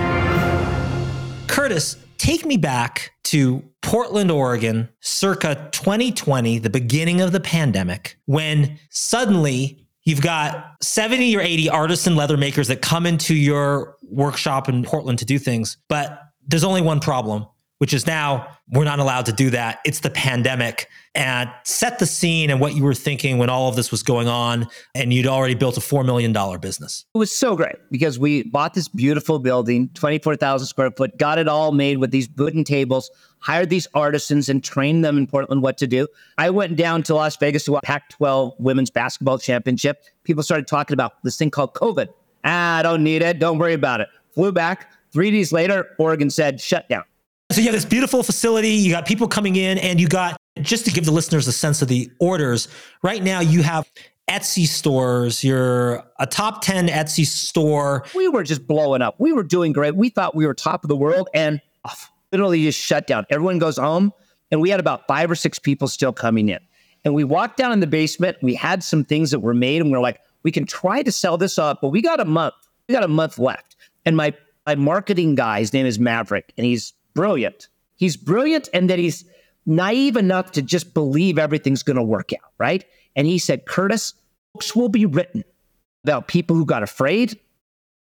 [1.47, 8.79] Curtis, take me back to Portland, Oregon, circa 2020, the beginning of the pandemic, when
[8.89, 14.83] suddenly you've got 70 or 80 artisan leather makers that come into your workshop in
[14.83, 17.45] Portland to do things, but there's only one problem
[17.79, 19.79] which is now we're not allowed to do that.
[19.85, 20.89] It's the pandemic.
[21.15, 24.27] And set the scene and what you were thinking when all of this was going
[24.27, 27.05] on, and you'd already built a $4 million business.
[27.15, 31.47] It was so great because we bought this beautiful building, 24,000 square foot, got it
[31.47, 33.09] all made with these wooden tables,
[33.39, 36.07] hired these artisans, and trained them in Portland what to do.
[36.37, 40.03] I went down to Las Vegas to Pac 12 women's basketball championship.
[40.23, 42.09] People started talking about this thing called COVID.
[42.43, 43.39] Ah, I don't need it.
[43.39, 44.09] Don't worry about it.
[44.33, 44.91] Flew back.
[45.11, 47.03] Three days later, Oregon said, shut down.
[47.51, 50.85] So you have this beautiful facility, you got people coming in, and you got, just
[50.85, 52.67] to give the listeners a sense of the orders,
[53.03, 53.89] right now you have
[54.29, 58.03] Etsy stores, you're a top 10 Etsy store.
[58.13, 59.15] We were just blowing up.
[59.17, 59.95] We were doing great.
[59.95, 61.61] We thought we were top of the world and
[62.33, 63.25] literally just shut down.
[63.29, 64.11] Everyone goes home.
[64.51, 66.59] And we had about five or six people still coming in.
[67.03, 68.37] And we walked down in the basement.
[68.41, 71.11] We had some things that were made, and we are like, we can try to
[71.11, 72.55] sell this up, but we got a month.
[72.87, 73.75] We got a month left.
[74.05, 74.33] And my
[74.65, 77.67] my marketing guy, his name is Maverick, and he's brilliant.
[77.95, 79.25] He's brilliant and that he's
[79.65, 82.85] naive enough to just believe everything's going to work out, right?
[83.15, 84.13] And he said, Curtis,
[84.53, 85.43] books will be written
[86.03, 87.39] about people who got afraid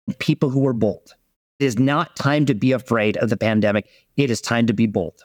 [0.06, 1.16] and people who were bold.
[1.60, 3.88] It is not time to be afraid of the pandemic.
[4.18, 5.24] It is time to be bold.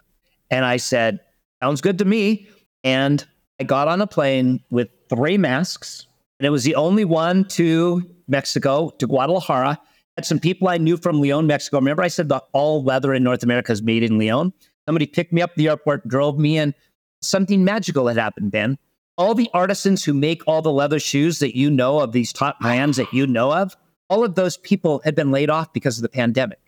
[0.53, 1.19] And I said,
[1.61, 2.47] sounds good to me.
[2.85, 3.27] And
[3.59, 6.07] I got on a plane with three masks,
[6.39, 9.81] and it was the only one to Mexico, to Guadalajara
[10.17, 11.79] had some people I knew from Leon, Mexico.
[11.79, 14.53] Remember, I said the all leather in North America is made in Leon?
[14.87, 16.75] Somebody picked me up at the airport, drove me in.
[17.23, 18.79] Something magical had happened, Ben.
[19.17, 22.59] All the artisans who make all the leather shoes that you know of, these top
[22.61, 23.77] brands that you know of,
[24.09, 26.59] all of those people had been laid off because of the pandemic.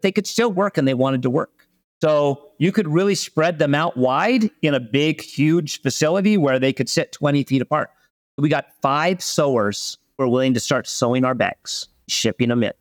[0.00, 1.66] They could still work and they wanted to work.
[2.00, 6.72] So you could really spread them out wide in a big, huge facility where they
[6.72, 7.90] could sit 20 feet apart.
[8.36, 12.72] We got five sewers who were willing to start sewing our bags, shipping them in.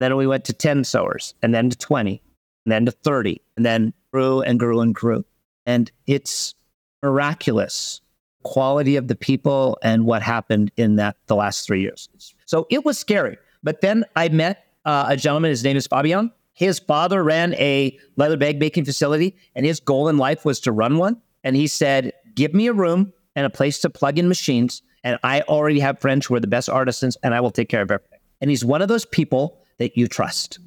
[0.00, 2.22] Then we went to 10 sewers and then to 20
[2.64, 5.24] and then to 30 and then grew and grew and grew.
[5.66, 6.54] And it's
[7.02, 8.00] miraculous
[8.42, 12.08] quality of the people and what happened in that the last three years.
[12.46, 13.36] So it was scary.
[13.62, 16.32] But then I met uh, a gentleman, his name is Fabian.
[16.54, 20.72] His father ran a leather bag making facility, and his goal in life was to
[20.72, 21.20] run one.
[21.44, 24.82] And he said, Give me a room and a place to plug in machines.
[25.04, 27.82] And I already have friends who are the best artisans, and I will take care
[27.82, 28.18] of everything.
[28.40, 30.60] And he's one of those people that you trust.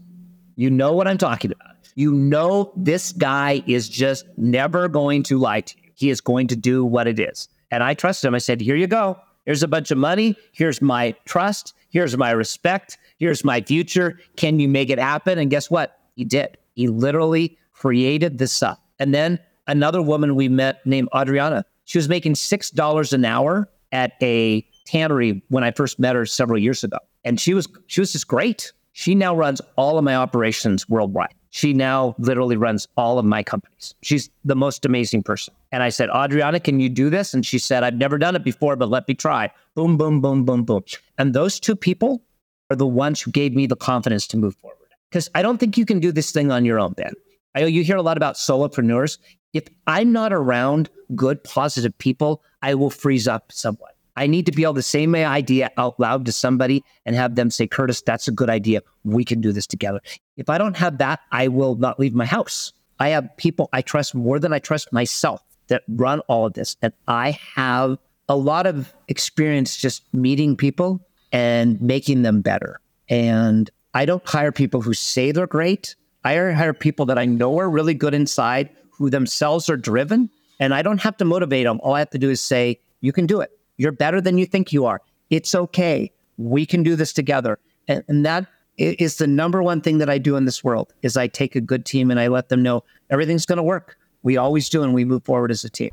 [0.56, 1.76] You know what I'm talking about.
[1.96, 5.92] You know, this guy is just never going to lie to you.
[5.94, 7.48] He is going to do what it is.
[7.72, 8.36] And I trusted him.
[8.36, 9.18] I said, Here you go.
[9.46, 10.36] Here's a bunch of money.
[10.52, 11.74] Here's my trust.
[11.90, 12.98] Here's my respect.
[13.20, 14.20] Here's my future.
[14.36, 15.38] Can you make it happen?
[15.38, 16.00] And guess what?
[16.16, 16.58] He did.
[16.74, 18.82] He literally created this up.
[18.98, 24.14] And then another woman we met named Adriana, she was making $6 an hour at
[24.22, 26.98] a tannery when I first met her several years ago.
[27.24, 28.74] And she was she was just great.
[28.94, 31.34] She now runs all of my operations worldwide.
[31.50, 33.94] She now literally runs all of my companies.
[34.02, 35.54] She's the most amazing person.
[35.72, 37.34] And I said, Adriana, can you do this?
[37.34, 39.52] And she said, I've never done it before, but let me try.
[39.76, 40.84] Boom, boom, boom, boom, boom.
[41.18, 42.24] And those two people
[42.70, 44.78] are the ones who gave me the confidence to move forward.
[45.10, 47.14] Because I don't think you can do this thing on your own, Ben.
[47.54, 49.20] I know you hear a lot about solopreneurs.
[49.54, 53.93] If I'm not around good, positive people, I will freeze up somewhat.
[54.16, 57.36] I need to be able to say my idea out loud to somebody and have
[57.36, 58.82] them say, Curtis, that's a good idea.
[59.04, 60.02] We can do this together.
[60.38, 62.74] If I don't have that, I will not leave my house.
[63.00, 66.78] I have people I trust more than I trust myself that run all of this.
[66.82, 67.98] And I have
[68.30, 72.80] a lot of experience just meeting people and making them better.
[73.10, 75.96] And I don't hire people who say they're great.
[76.24, 80.30] I hire people that I know are really good inside, who themselves are driven.
[80.60, 81.80] And I don't have to motivate them.
[81.84, 83.52] All I have to do is say, you can do it
[83.84, 85.02] you're better than you think you are.
[85.30, 86.12] It's okay.
[86.38, 87.60] We can do this together.
[87.88, 91.18] And, and that is the number one thing that I do in this world is
[91.18, 93.98] I take a good team and I let them know everything's going to work.
[94.24, 95.92] We always do and we move forward as a team.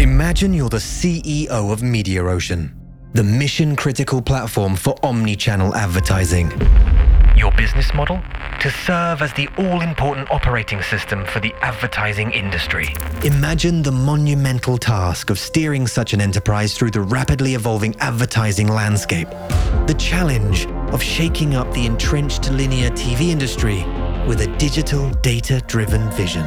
[0.00, 2.74] Imagine you're the CEO of Mediaocean,
[3.12, 6.48] the mission critical platform for omni-channel advertising.
[7.38, 8.20] Your business model?
[8.62, 12.88] To serve as the all important operating system for the advertising industry.
[13.22, 19.28] Imagine the monumental task of steering such an enterprise through the rapidly evolving advertising landscape.
[19.86, 23.84] The challenge of shaking up the entrenched linear TV industry
[24.26, 26.44] with a digital, data driven vision.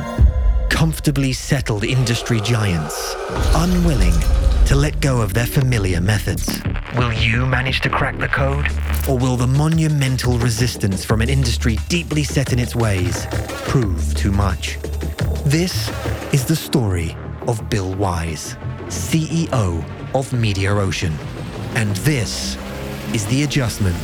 [0.70, 3.16] Comfortably settled industry giants,
[3.56, 4.14] unwilling
[4.66, 6.62] to let go of their familiar methods.
[6.96, 8.68] Will you manage to crack the code?
[9.10, 13.28] Or will the monumental resistance from an industry deeply set in its ways
[13.68, 14.78] prove too much?
[15.46, 15.90] This
[16.34, 17.16] is the story
[17.48, 18.56] of Bill Wise,
[18.88, 19.84] CEO
[20.14, 21.14] of Mediaocean.
[21.76, 22.58] And this
[23.14, 23.98] is the adjustment.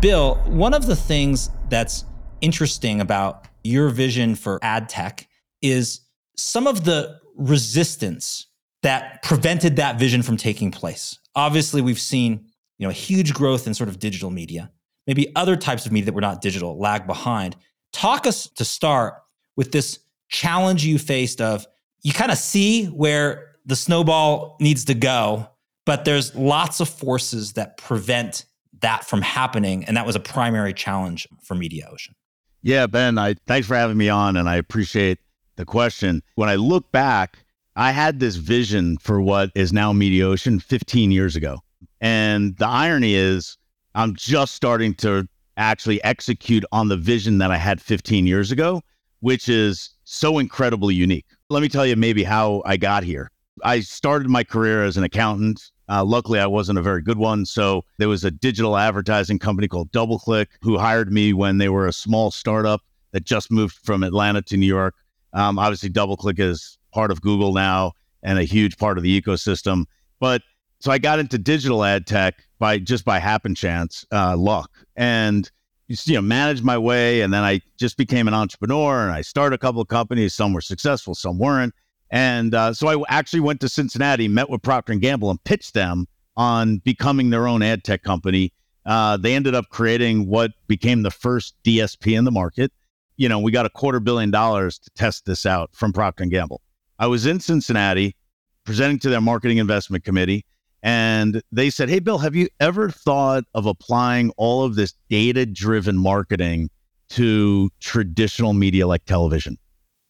[0.00, 2.04] Bill, one of the things that's
[2.40, 5.28] interesting about your vision for ad tech
[5.60, 6.00] is
[6.36, 8.46] some of the resistance
[8.82, 11.18] that prevented that vision from taking place.
[11.34, 12.46] Obviously, we've seen
[12.78, 14.70] you know huge growth in sort of digital media.
[15.06, 17.56] Maybe other types of media that were not digital lag behind.
[17.92, 19.14] Talk us to start
[19.56, 21.66] with this challenge you faced of
[22.02, 25.48] you kind of see where the snowball needs to go,
[25.86, 28.44] but there's lots of forces that prevent
[28.80, 32.14] that from happening, and that was a primary challenge for Mediaocean.
[32.62, 35.18] Yeah, Ben, I thanks for having me on, and I appreciate
[35.58, 36.22] the question.
[36.36, 37.38] When I look back,
[37.76, 41.58] I had this vision for what is now Mediaocean 15 years ago.
[42.00, 43.58] And the irony is,
[43.94, 48.80] I'm just starting to actually execute on the vision that I had 15 years ago,
[49.20, 51.26] which is so incredibly unique.
[51.50, 53.30] Let me tell you maybe how I got here.
[53.64, 55.60] I started my career as an accountant.
[55.88, 57.44] Uh, luckily, I wasn't a very good one.
[57.44, 61.86] So there was a digital advertising company called DoubleClick who hired me when they were
[61.86, 62.82] a small startup
[63.12, 64.94] that just moved from Atlanta to New York.
[65.32, 69.84] Um, obviously, DoubleClick is part of Google now and a huge part of the ecosystem.
[70.20, 70.42] But
[70.80, 75.50] so I got into digital ad tech by just by happen chance, uh, luck, and
[75.88, 77.20] you know managed my way.
[77.20, 80.34] And then I just became an entrepreneur, and I started a couple of companies.
[80.34, 81.74] Some were successful, some weren't.
[82.10, 85.74] And uh, so I actually went to Cincinnati, met with Procter and Gamble, and pitched
[85.74, 86.06] them
[86.36, 88.52] on becoming their own ad tech company.
[88.86, 92.72] Uh, they ended up creating what became the first DSP in the market.
[93.18, 96.32] You know, we got a quarter billion dollars to test this out from Procter and
[96.32, 96.62] Gamble.
[96.98, 98.16] I was in Cincinnati
[98.64, 100.46] presenting to their marketing investment committee,
[100.82, 105.44] and they said, Hey, Bill, have you ever thought of applying all of this data
[105.44, 106.70] driven marketing
[107.10, 109.58] to traditional media like television?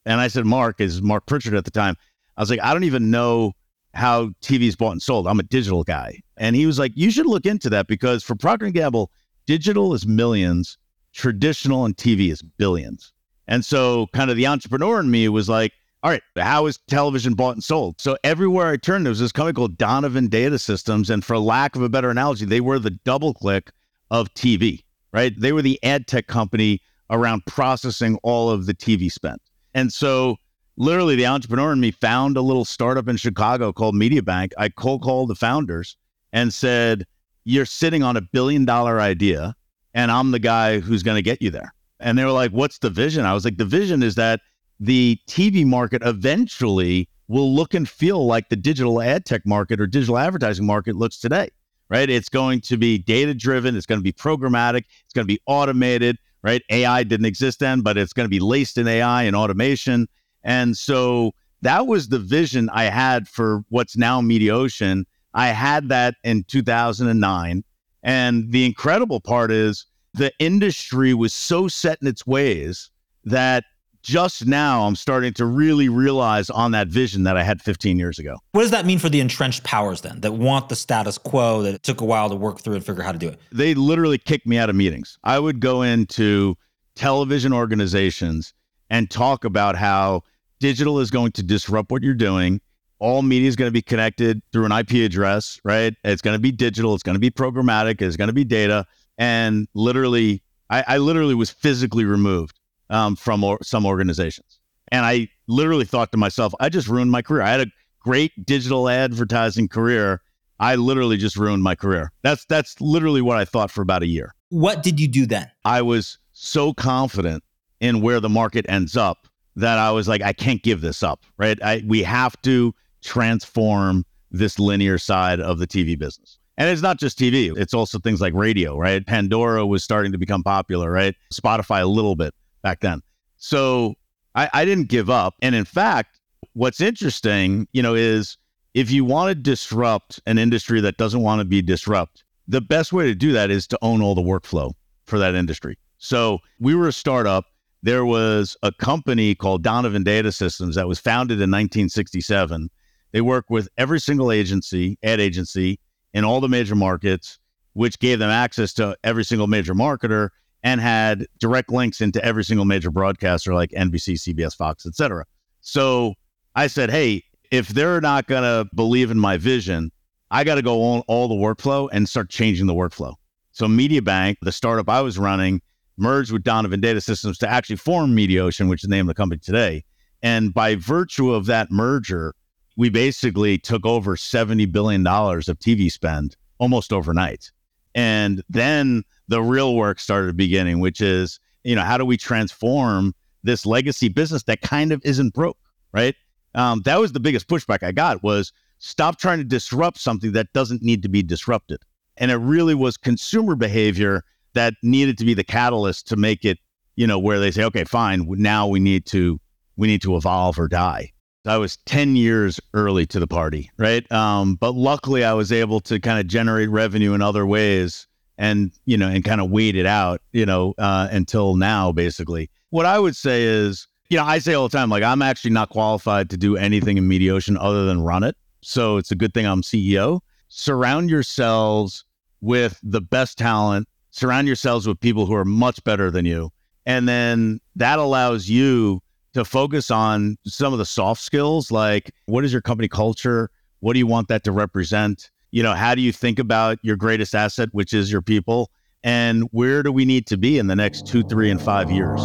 [0.04, 1.96] And I said, Mark, is Mark Pritchard at the time.
[2.36, 3.52] I was like, I don't even know
[3.94, 5.26] how TV is bought and sold.
[5.26, 6.20] I'm a digital guy.
[6.36, 9.10] And he was like, you should look into that because for Procter & Gamble,
[9.46, 10.78] digital is millions,
[11.18, 13.12] traditional and TV is billions.
[13.48, 17.34] And so kind of the entrepreneur in me was like, all right, how is television
[17.34, 18.00] bought and sold?
[18.00, 21.10] So everywhere I turned, there was this company called Donovan Data Systems.
[21.10, 23.70] And for lack of a better analogy, they were the DoubleClick
[24.12, 25.38] of TV, right?
[25.38, 29.42] They were the ad tech company around processing all of the TV spent.
[29.74, 30.36] And so
[30.76, 34.52] literally the entrepreneur in me found a little startup in Chicago called MediaBank.
[34.56, 35.96] I cold called the founders
[36.32, 37.06] and said,
[37.44, 39.56] you're sitting on a billion dollar idea
[39.98, 41.74] and I'm the guy who's going to get you there.
[41.98, 43.24] And they were like, what's the vision?
[43.24, 44.40] I was like, the vision is that
[44.78, 49.88] the TV market eventually will look and feel like the digital ad tech market or
[49.88, 51.50] digital advertising market looks today,
[51.88, 52.08] right?
[52.08, 55.40] It's going to be data driven, it's going to be programmatic, it's going to be
[55.46, 56.62] automated, right?
[56.70, 60.06] AI didn't exist then, but it's going to be laced in AI and automation.
[60.44, 61.32] And so
[61.62, 65.06] that was the vision I had for what's now Mediaocean.
[65.34, 67.64] I had that in 2009.
[68.04, 69.84] And the incredible part is
[70.14, 72.90] the industry was so set in its ways
[73.24, 73.64] that
[74.02, 78.18] just now I'm starting to really realize on that vision that I had 15 years
[78.18, 78.36] ago.
[78.52, 81.74] What does that mean for the entrenched powers then that want the status quo that
[81.74, 83.40] it took a while to work through and figure out how to do it?
[83.52, 85.18] They literally kicked me out of meetings.
[85.24, 86.56] I would go into
[86.94, 88.54] television organizations
[88.90, 90.22] and talk about how
[90.60, 92.60] digital is going to disrupt what you're doing.
[93.00, 95.94] All media is going to be connected through an IP address, right?
[96.02, 96.94] It's going to be digital.
[96.94, 98.02] It's going to be programmatic.
[98.02, 98.86] It's going to be data.
[99.18, 102.58] And literally, I, I literally was physically removed
[102.90, 104.60] um, from or, some organizations.
[104.90, 107.42] And I literally thought to myself, I just ruined my career.
[107.42, 107.66] I had a
[108.00, 110.22] great digital advertising career.
[110.60, 112.10] I literally just ruined my career.
[112.22, 114.34] That's that's literally what I thought for about a year.
[114.48, 115.50] What did you do then?
[115.64, 117.44] I was so confident
[117.80, 121.24] in where the market ends up that I was like, I can't give this up,
[121.36, 121.58] right?
[121.62, 126.37] I, we have to transform this linear side of the TV business.
[126.58, 129.06] And it's not just TV, it's also things like radio, right?
[129.06, 131.14] Pandora was starting to become popular, right?
[131.32, 133.00] Spotify a little bit back then.
[133.36, 133.94] So
[134.34, 135.36] I, I didn't give up.
[135.40, 136.18] And in fact,
[136.54, 138.36] what's interesting, you know, is
[138.74, 142.92] if you want to disrupt an industry that doesn't want to be disrupted, the best
[142.92, 144.72] way to do that is to own all the workflow
[145.06, 145.78] for that industry.
[145.98, 147.44] So we were a startup.
[147.84, 152.68] There was a company called Donovan Data Systems that was founded in 1967.
[153.12, 155.78] They work with every single agency, ad agency
[156.18, 157.38] in all the major markets,
[157.74, 160.30] which gave them access to every single major marketer
[160.64, 165.24] and had direct links into every single major broadcaster like NBC, CBS, Fox, etc.
[165.60, 166.14] So
[166.56, 169.92] I said, hey, if they're not going to believe in my vision,
[170.30, 173.14] I got to go on all the workflow and start changing the workflow.
[173.52, 175.62] So MediaBank, the startup I was running,
[175.96, 179.20] merged with Donovan Data Systems to actually form Mediaocean, which is the name of the
[179.20, 179.84] company today.
[180.20, 182.34] And by virtue of that merger,
[182.78, 187.50] we basically took over $70 billion of TV spend almost overnight.
[187.96, 193.16] And then the real work started beginning, which is, you know, how do we transform
[193.42, 195.58] this legacy business that kind of isn't broke,
[195.92, 196.14] right?
[196.54, 200.52] Um, that was the biggest pushback I got was stop trying to disrupt something that
[200.52, 201.80] doesn't need to be disrupted.
[202.16, 204.22] And it really was consumer behavior
[204.54, 206.58] that needed to be the catalyst to make it,
[206.94, 209.40] you know, where they say, okay, fine, now we need to
[209.76, 211.12] we need to evolve or die.
[211.46, 214.10] I was 10 years early to the party, right?
[214.12, 218.72] Um, but luckily I was able to kind of generate revenue in other ways and,
[218.84, 222.50] you know, and kind of wait it out, you know, uh, until now, basically.
[222.70, 225.52] What I would say is, you know, I say all the time, like, I'm actually
[225.52, 228.36] not qualified to do anything in Mediaocean other than run it.
[228.60, 230.20] So it's a good thing I'm CEO.
[230.48, 232.04] Surround yourselves
[232.40, 236.50] with the best talent surround yourselves with people who are much better than you.
[236.86, 239.00] And then that allows you
[239.38, 243.50] to focus on some of the soft skills like what is your company culture?
[243.78, 245.30] What do you want that to represent?
[245.52, 248.72] You know, how do you think about your greatest asset, which is your people?
[249.04, 252.20] And where do we need to be in the next two, three, and five years?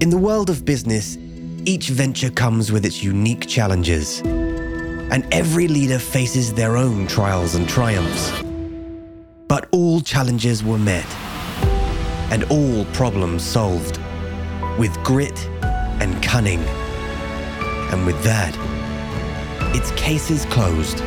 [0.00, 1.18] In the world of business,
[1.66, 4.20] each venture comes with its unique challenges.
[4.20, 8.32] And every leader faces their own trials and triumphs.
[9.48, 11.06] But all challenges were met
[12.32, 14.00] and all problems solved
[14.78, 15.46] with grit
[16.00, 16.60] and cunning.
[17.90, 18.56] And with that,
[19.74, 21.02] its case is closed.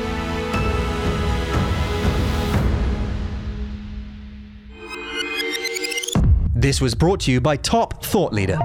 [6.56, 8.60] This was brought to you by Top Thought Leader.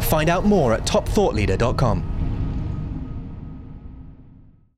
[0.00, 2.21] Find out more at topthoughtleader.com.